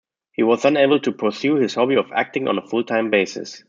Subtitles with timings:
[0.31, 3.59] He was then able to pursue his hobby of acting on a full-time basis.